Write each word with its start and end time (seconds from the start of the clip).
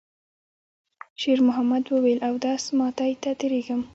شېرمحمد 1.21 1.83
وویل: 1.93 2.19
«اودس 2.27 2.63
ماتی 2.77 3.11
ته 3.21 3.29
تېرېږم.» 3.39 3.81